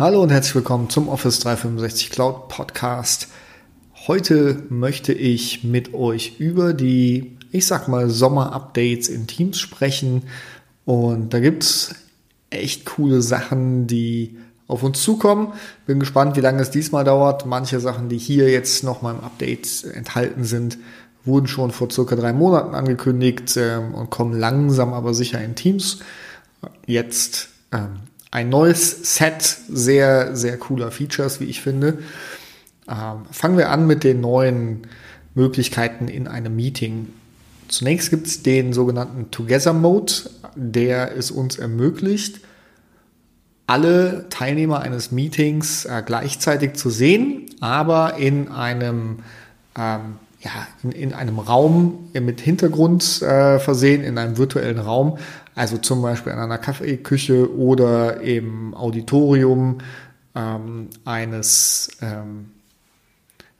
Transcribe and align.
Hallo 0.00 0.22
und 0.22 0.30
herzlich 0.30 0.54
willkommen 0.54 0.88
zum 0.88 1.10
Office 1.10 1.40
365 1.40 2.08
Cloud 2.08 2.48
Podcast. 2.48 3.28
Heute 4.06 4.62
möchte 4.70 5.12
ich 5.12 5.62
mit 5.62 5.92
euch 5.92 6.40
über 6.40 6.72
die, 6.72 7.36
ich 7.52 7.66
sag 7.66 7.86
mal, 7.86 8.08
Sommer-Updates 8.08 9.10
in 9.10 9.26
Teams 9.26 9.60
sprechen. 9.60 10.22
Und 10.86 11.34
da 11.34 11.40
gibt's 11.40 11.94
echt 12.48 12.86
coole 12.86 13.20
Sachen, 13.20 13.88
die 13.88 14.38
auf 14.68 14.82
uns 14.82 15.02
zukommen. 15.02 15.52
Bin 15.84 16.00
gespannt, 16.00 16.34
wie 16.34 16.40
lange 16.40 16.62
es 16.62 16.70
diesmal 16.70 17.04
dauert. 17.04 17.44
Manche 17.44 17.78
Sachen, 17.78 18.08
die 18.08 18.16
hier 18.16 18.48
jetzt 18.48 18.82
noch 18.82 19.02
mal 19.02 19.16
im 19.16 19.20
Update 19.20 19.84
enthalten 19.84 20.44
sind, 20.44 20.78
wurden 21.26 21.46
schon 21.46 21.72
vor 21.72 21.90
circa 21.90 22.16
drei 22.16 22.32
Monaten 22.32 22.74
angekündigt 22.74 23.54
ähm, 23.58 23.92
und 23.92 24.08
kommen 24.08 24.32
langsam 24.32 24.94
aber 24.94 25.12
sicher 25.12 25.44
in 25.44 25.56
Teams. 25.56 25.98
Jetzt 26.86 27.50
ähm, 27.70 27.96
ein 28.30 28.48
neues 28.48 29.16
Set 29.16 29.42
sehr, 29.42 30.36
sehr 30.36 30.56
cooler 30.58 30.90
Features, 30.90 31.40
wie 31.40 31.46
ich 31.46 31.60
finde. 31.60 31.98
Ähm, 32.88 33.26
fangen 33.30 33.58
wir 33.58 33.70
an 33.70 33.86
mit 33.86 34.04
den 34.04 34.20
neuen 34.20 34.86
Möglichkeiten 35.34 36.08
in 36.08 36.28
einem 36.28 36.54
Meeting. 36.54 37.08
Zunächst 37.68 38.10
gibt 38.10 38.26
es 38.26 38.42
den 38.42 38.72
sogenannten 38.72 39.30
Together 39.30 39.72
Mode, 39.72 40.12
der 40.54 41.16
es 41.16 41.30
uns 41.30 41.56
ermöglicht, 41.56 42.40
alle 43.66 44.28
Teilnehmer 44.30 44.80
eines 44.80 45.12
Meetings 45.12 45.84
äh, 45.84 46.02
gleichzeitig 46.04 46.74
zu 46.74 46.90
sehen, 46.90 47.46
aber 47.60 48.16
in 48.16 48.48
einem 48.48 49.20
ähm, 49.78 50.16
ja, 50.40 50.66
in, 50.82 50.92
in 50.92 51.12
einem 51.12 51.38
Raum 51.38 52.10
mit 52.12 52.40
Hintergrund 52.40 53.22
äh, 53.22 53.58
versehen, 53.58 54.02
in 54.02 54.18
einem 54.18 54.38
virtuellen 54.38 54.78
Raum, 54.78 55.18
also 55.54 55.76
zum 55.76 56.00
Beispiel 56.02 56.32
in 56.32 56.38
einer 56.38 56.58
Kaffeeküche 56.58 57.54
oder 57.54 58.20
im 58.20 58.74
Auditorium 58.74 59.78
ähm, 60.34 60.88
eines 61.04 61.90
ähm, 62.00 62.50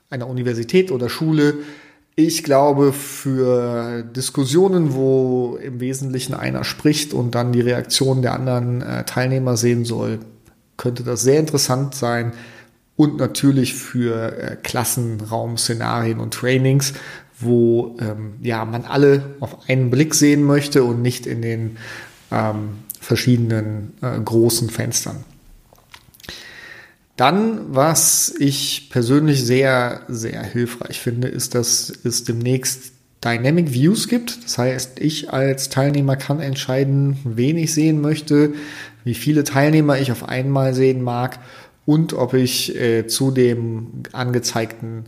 einer 0.09 0.27
Universität 0.29 0.91
oder 0.91 1.09
Schule. 1.09 1.55
Ich 2.17 2.43
glaube, 2.43 2.93
für 2.93 4.03
Diskussionen, 4.03 4.95
wo 4.95 5.59
im 5.63 5.81
Wesentlichen 5.81 6.35
einer 6.35 6.65
spricht 6.65 7.15
und 7.15 7.35
dann 7.35 7.53
die 7.53 7.61
Reaktion 7.61 8.23
der 8.23 8.35
anderen 8.35 8.83
äh, 8.83 9.05
Teilnehmer 9.05 9.57
sehen 9.57 9.85
soll, 9.85 10.19
könnte 10.77 11.05
das 11.05 11.23
sehr 11.23 11.39
interessant 11.39 11.95
sein 11.95 12.33
und 13.01 13.17
natürlich 13.17 13.73
für 13.73 14.39
äh, 14.39 14.57
Klassenraum-Szenarien 14.63 16.21
und 16.21 16.35
Trainings, 16.35 16.93
wo 17.39 17.97
ähm, 17.99 18.35
ja, 18.43 18.67
man 18.67 18.85
alle 18.85 19.37
auf 19.41 19.71
einen 19.71 19.91
Blick 19.91 20.15
sehen 20.15 20.45
möchte 20.45 20.85
und 20.85 21.01
nicht 21.01 21.27
in 21.27 21.41
den 21.41 21.79
ähm, 22.31 22.73
verschiedenen 23.01 23.95
äh, 24.03 24.21
großen 24.21 24.69
Fenstern. 24.69 25.25
Dann, 27.17 27.75
was 27.75 28.35
ich 28.39 28.91
persönlich 28.91 29.47
sehr, 29.47 30.03
sehr 30.09 30.43
hilfreich 30.43 31.01
finde, 31.01 31.29
ist, 31.29 31.55
dass 31.55 31.91
es 32.05 32.25
demnächst 32.25 32.93
Dynamic 33.25 33.73
Views 33.73 34.09
gibt. 34.09 34.45
Das 34.45 34.59
heißt, 34.59 35.01
ich 35.01 35.33
als 35.33 35.71
Teilnehmer 35.71 36.17
kann 36.17 36.41
entscheiden, 36.41 37.17
wen 37.25 37.57
ich 37.57 37.73
sehen 37.73 38.03
möchte, 38.03 38.53
wie 39.05 39.15
viele 39.15 39.45
Teilnehmer 39.45 39.99
ich 39.99 40.13
auf 40.13 40.29
einmal 40.29 40.75
sehen 40.75 41.01
mag 41.01 41.39
und 41.87 42.13
ob 42.13 42.35
ich 42.35 42.77
äh, 42.77 43.07
zu 43.07 43.31
dem 43.31 44.03
angezeigten 44.13 45.07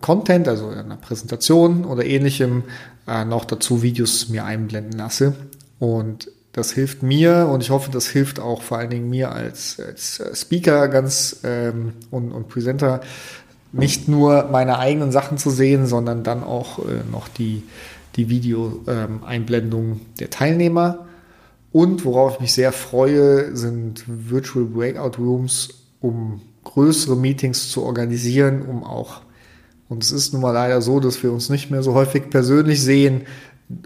Content, 0.00 0.48
also 0.48 0.68
einer 0.68 0.96
Präsentation 0.96 1.84
oder 1.84 2.04
ähnlichem, 2.04 2.64
äh, 3.06 3.24
noch 3.24 3.44
dazu 3.44 3.82
Videos 3.82 4.28
mir 4.28 4.44
einblenden 4.44 4.98
lasse. 4.98 5.34
Und 5.78 6.28
das 6.52 6.70
hilft 6.70 7.02
mir 7.02 7.48
und 7.50 7.62
ich 7.62 7.70
hoffe, 7.70 7.90
das 7.90 8.06
hilft 8.06 8.38
auch 8.38 8.62
vor 8.62 8.78
allen 8.78 8.90
Dingen 8.90 9.10
mir 9.10 9.32
als, 9.32 9.80
als 9.80 10.20
äh, 10.20 10.34
Speaker 10.34 10.88
ganz 10.88 11.40
ähm, 11.44 11.94
und, 12.10 12.30
und 12.30 12.48
Presenter, 12.48 13.00
nicht 13.72 14.06
nur 14.06 14.48
meine 14.52 14.78
eigenen 14.78 15.12
Sachen 15.12 15.38
zu 15.38 15.48
sehen, 15.48 15.86
sondern 15.86 16.22
dann 16.22 16.44
auch 16.44 16.78
äh, 16.80 17.10
noch 17.10 17.28
die, 17.28 17.62
die 18.16 18.28
Video-Einblendung 18.28 19.92
ähm, 19.92 20.00
der 20.20 20.28
Teilnehmer. 20.28 21.06
Und 21.72 22.04
worauf 22.04 22.34
ich 22.34 22.40
mich 22.40 22.52
sehr 22.52 22.72
freue, 22.72 23.56
sind 23.56 24.04
Virtual 24.06 24.64
Breakout 24.66 25.18
Rooms, 25.18 25.70
um 26.00 26.42
größere 26.64 27.16
Meetings 27.16 27.70
zu 27.70 27.82
organisieren, 27.82 28.62
um 28.62 28.84
auch, 28.84 29.22
und 29.88 30.04
es 30.04 30.12
ist 30.12 30.32
nun 30.32 30.42
mal 30.42 30.52
leider 30.52 30.82
so, 30.82 31.00
dass 31.00 31.22
wir 31.22 31.32
uns 31.32 31.48
nicht 31.48 31.70
mehr 31.70 31.82
so 31.82 31.94
häufig 31.94 32.30
persönlich 32.30 32.82
sehen, 32.82 33.22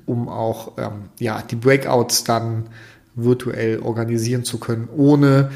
um 0.04 0.28
auch 0.28 0.72
ähm, 0.78 1.10
ja, 1.20 1.42
die 1.42 1.56
Breakouts 1.56 2.24
dann 2.24 2.68
virtuell 3.14 3.78
organisieren 3.78 4.44
zu 4.44 4.58
können, 4.58 4.88
ohne 4.94 5.50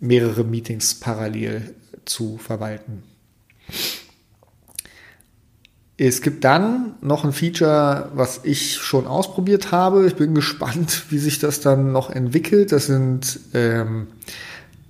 mehrere 0.00 0.44
Meetings 0.44 0.96
parallel 0.96 1.74
zu 2.04 2.36
verwalten. 2.36 3.04
Es 6.04 6.20
gibt 6.20 6.42
dann 6.42 6.94
noch 7.00 7.24
ein 7.24 7.32
Feature, 7.32 8.10
was 8.14 8.40
ich 8.42 8.78
schon 8.78 9.06
ausprobiert 9.06 9.70
habe. 9.70 10.04
Ich 10.06 10.16
bin 10.16 10.34
gespannt, 10.42 11.04
wie 11.10 11.18
sich 11.18 11.38
das 11.38 11.60
dann 11.60 11.92
noch 11.92 12.10
entwickelt. 12.10 12.72
Das 12.72 12.86
sind 12.86 13.38
ähm, 13.54 14.08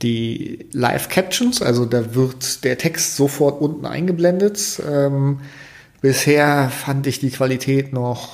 die 0.00 0.66
Live 0.72 1.10
Captions, 1.10 1.60
also 1.60 1.84
da 1.84 2.14
wird 2.14 2.64
der 2.64 2.78
Text 2.78 3.16
sofort 3.16 3.60
unten 3.60 3.84
eingeblendet. 3.84 4.82
Ähm, 4.90 5.40
bisher 6.00 6.70
fand 6.70 7.06
ich 7.06 7.20
die 7.20 7.30
Qualität 7.30 7.92
noch 7.92 8.30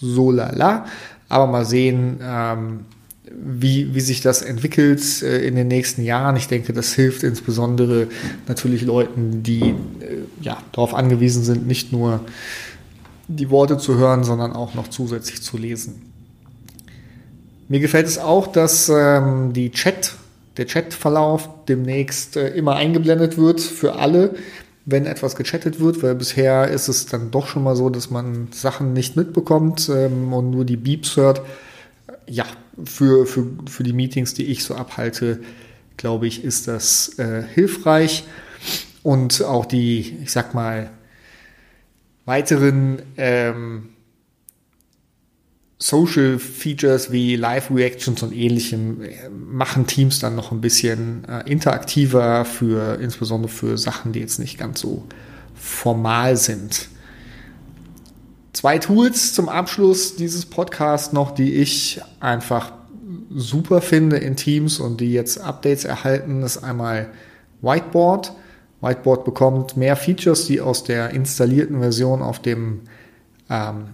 so 0.00 0.32
lala, 0.32 0.86
aber 1.28 1.46
mal 1.46 1.64
sehen, 1.64 2.18
ähm, 2.20 2.86
wie, 3.42 3.94
wie 3.94 4.00
sich 4.00 4.20
das 4.20 4.42
entwickelt 4.42 5.22
äh, 5.22 5.46
in 5.46 5.54
den 5.56 5.68
nächsten 5.68 6.02
Jahren. 6.02 6.36
Ich 6.36 6.48
denke, 6.48 6.72
das 6.72 6.92
hilft 6.92 7.22
insbesondere 7.22 8.08
natürlich 8.46 8.82
Leuten, 8.82 9.42
die 9.42 9.60
äh, 9.62 9.74
ja, 10.40 10.58
darauf 10.72 10.94
angewiesen 10.94 11.42
sind, 11.44 11.66
nicht 11.66 11.92
nur 11.92 12.20
die 13.28 13.50
Worte 13.50 13.78
zu 13.78 13.96
hören, 13.96 14.24
sondern 14.24 14.52
auch 14.52 14.74
noch 14.74 14.88
zusätzlich 14.88 15.42
zu 15.42 15.56
lesen. 15.56 16.02
Mir 17.68 17.80
gefällt 17.80 18.06
es 18.06 18.18
auch, 18.18 18.46
dass 18.46 18.90
ähm, 18.94 19.52
die 19.52 19.70
Chat, 19.70 20.14
der 20.56 20.66
Chatverlauf 20.66 21.48
demnächst 21.66 22.36
äh, 22.36 22.50
immer 22.50 22.76
eingeblendet 22.76 23.38
wird 23.38 23.60
für 23.60 23.94
alle, 23.94 24.34
wenn 24.84 25.06
etwas 25.06 25.34
gechattet 25.34 25.80
wird, 25.80 26.02
weil 26.02 26.14
bisher 26.14 26.68
ist 26.68 26.88
es 26.88 27.06
dann 27.06 27.30
doch 27.30 27.46
schon 27.46 27.62
mal 27.62 27.74
so, 27.74 27.88
dass 27.88 28.10
man 28.10 28.48
Sachen 28.52 28.92
nicht 28.92 29.16
mitbekommt 29.16 29.88
ähm, 29.88 30.32
und 30.32 30.50
nur 30.50 30.66
die 30.66 30.76
Beeps 30.76 31.16
hört. 31.16 31.40
Ja, 32.28 32.44
für, 32.84 33.26
für, 33.26 33.46
für 33.68 33.82
die 33.82 33.92
Meetings, 33.92 34.34
die 34.34 34.46
ich 34.46 34.64
so 34.64 34.74
abhalte, 34.74 35.40
glaube 35.96 36.26
ich, 36.26 36.44
ist 36.44 36.68
das 36.68 37.18
äh, 37.18 37.42
hilfreich. 37.54 38.24
Und 39.02 39.42
auch 39.42 39.66
die, 39.66 40.16
ich 40.22 40.32
sag 40.32 40.54
mal, 40.54 40.90
weiteren 42.24 43.02
ähm, 43.16 43.90
Social 45.78 46.38
Features 46.38 47.12
wie 47.12 47.36
Live 47.36 47.70
Reactions 47.70 48.22
und 48.22 48.34
ähnlichem 48.34 49.02
äh, 49.02 49.28
machen 49.28 49.86
Teams 49.86 50.18
dann 50.18 50.34
noch 50.34 50.50
ein 50.50 50.62
bisschen 50.62 51.24
äh, 51.28 51.50
interaktiver 51.50 52.44
für, 52.44 52.98
insbesondere 53.00 53.52
für 53.52 53.76
Sachen, 53.76 54.12
die 54.12 54.20
jetzt 54.20 54.38
nicht 54.38 54.56
ganz 54.58 54.80
so 54.80 55.04
formal 55.54 56.36
sind. 56.36 56.88
Zwei 58.64 58.78
Tools 58.78 59.34
zum 59.34 59.50
Abschluss 59.50 60.16
dieses 60.16 60.46
Podcasts 60.46 61.12
noch, 61.12 61.32
die 61.32 61.52
ich 61.52 62.00
einfach 62.18 62.72
super 63.28 63.82
finde 63.82 64.16
in 64.16 64.36
Teams 64.36 64.80
und 64.80 65.02
die 65.02 65.12
jetzt 65.12 65.38
Updates 65.38 65.84
erhalten, 65.84 66.42
ist 66.42 66.64
einmal 66.64 67.10
Whiteboard. 67.60 68.32
Whiteboard 68.80 69.26
bekommt 69.26 69.76
mehr 69.76 69.96
Features, 69.96 70.46
die 70.46 70.62
aus 70.62 70.82
der 70.82 71.10
installierten 71.10 71.80
Version 71.80 72.22
auf 72.22 72.40
dem, 72.40 72.80
ähm, 73.50 73.88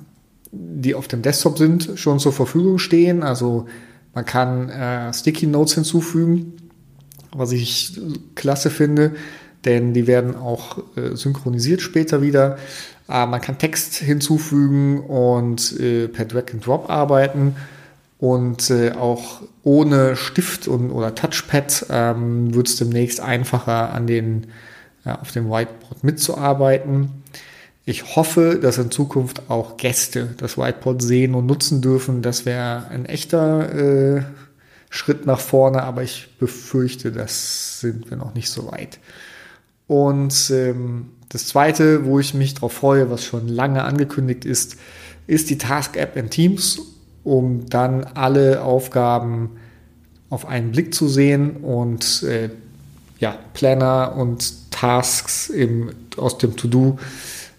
die 0.53 0.95
auf 0.95 1.09
dem 1.09 1.23
Desktop 1.23 1.59
sind, 1.59 1.91
schon 1.97 2.21
zur 2.21 2.33
Verfügung 2.33 2.79
stehen. 2.79 3.25
Also 3.25 3.67
man 4.15 4.25
kann 4.25 4.69
äh, 4.69 5.13
Sticky 5.13 5.49
Notes 5.49 5.75
hinzufügen, 5.75 6.53
was 7.33 7.51
ich 7.51 8.01
klasse 8.37 8.71
finde, 8.71 9.17
denn 9.65 9.93
die 9.93 10.07
werden 10.07 10.37
auch 10.37 10.79
äh, 10.97 11.15
synchronisiert 11.15 11.81
später 11.81 12.23
wieder. 12.23 12.59
Äh, 13.09 13.27
man 13.27 13.41
kann 13.41 13.59
Text 13.59 13.97
hinzufügen 13.97 15.01
und 15.01 15.79
äh, 15.81 16.09
per 16.09 16.25
Drag 16.25 16.53
and 16.53 16.67
Drop 16.67 16.89
arbeiten 16.89 17.57
und 18.19 18.71
äh, 18.71 18.93
auch 18.93 19.43
ohne 19.63 20.17
Stift 20.17 20.69
und, 20.69 20.91
oder 20.91 21.15
Touchpad 21.15 21.87
ähm, 21.91 22.55
wird 22.55 22.69
es 22.69 22.77
demnächst 22.77 23.21
einfacher 23.21 23.93
an 23.93 24.07
den 24.07 24.47
auf 25.03 25.33
dem 25.33 25.49
Whiteboard 25.49 26.05
mitzuarbeiten. 26.05 27.23
Ich 27.87 28.17
hoffe, 28.17 28.59
dass 28.61 28.77
in 28.79 28.91
Zukunft 28.91 29.49
auch 29.49 29.79
Gäste 29.79 30.35
das 30.37 30.59
Whiteboard 30.59 31.03
sehen 31.03 31.35
und 31.35 31.47
nutzen 31.47 31.81
dürfen. 31.81 32.21
Das 32.23 32.45
wäre 32.45 32.87
ein 32.91 33.07
echter 33.07 34.19
äh, 34.19 34.23
Schritt 34.91 35.25
nach 35.25 35.41
vorne, 35.41 35.83
aber 35.83 36.03
ich 36.03 36.29
befürchte, 36.39 37.13
das 37.13 37.81
sind 37.81 38.11
wir 38.11 38.17
noch 38.17 38.35
nicht 38.35 38.51
so 38.51 38.71
weit. 38.71 38.99
Und 39.91 40.53
ähm, 40.53 41.09
das 41.31 41.49
Zweite, 41.49 42.05
wo 42.05 42.21
ich 42.21 42.33
mich 42.33 42.55
darauf 42.55 42.75
freue, 42.75 43.11
was 43.11 43.25
schon 43.25 43.49
lange 43.49 43.83
angekündigt 43.83 44.45
ist, 44.45 44.77
ist 45.27 45.51
die 45.51 45.59
Task-App 45.59 46.15
in 46.15 46.31
Teams, 46.31 46.81
um 47.25 47.69
dann 47.69 48.05
alle 48.05 48.63
Aufgaben 48.63 49.51
auf 50.29 50.47
einen 50.47 50.71
Blick 50.71 50.95
zu 50.95 51.09
sehen 51.09 51.57
und 51.57 52.23
äh, 52.23 52.51
ja, 53.19 53.37
Planner 53.53 54.15
und 54.17 54.71
Tasks 54.71 55.49
im, 55.49 55.91
aus 56.17 56.39
dem 56.39 56.57
To-Do 56.57 57.01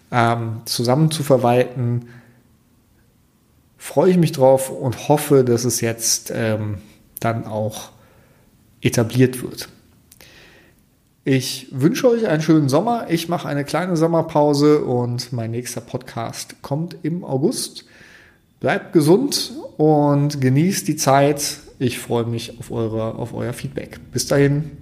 ähm, 0.09 0.61
zusammen 0.63 1.11
zu 1.11 1.23
verwalten. 1.23 2.07
Freue 3.77 4.09
ich 4.09 4.17
mich 4.17 4.31
drauf 4.31 4.69
und 4.69 5.09
hoffe, 5.09 5.43
dass 5.43 5.65
es 5.65 5.81
jetzt 5.81 6.31
ähm, 6.33 6.77
dann 7.19 7.45
auch 7.45 7.89
etabliert 8.79 9.43
wird. 9.43 9.67
Ich 11.23 11.67
wünsche 11.69 12.09
euch 12.09 12.27
einen 12.27 12.41
schönen 12.41 12.67
Sommer. 12.67 13.05
Ich 13.09 13.29
mache 13.29 13.47
eine 13.47 13.63
kleine 13.63 13.95
Sommerpause 13.95 14.83
und 14.83 15.31
mein 15.31 15.51
nächster 15.51 15.79
Podcast 15.79 16.63
kommt 16.63 16.97
im 17.03 17.23
August. 17.23 17.85
Bleibt 18.59 18.91
gesund 18.91 19.51
und 19.77 20.41
genießt 20.41 20.87
die 20.87 20.95
Zeit. 20.95 21.59
Ich 21.77 21.99
freue 21.99 22.25
mich 22.25 22.57
auf, 22.59 22.71
eure, 22.71 23.15
auf 23.15 23.35
euer 23.35 23.53
Feedback. 23.53 23.99
Bis 24.11 24.25
dahin. 24.25 24.80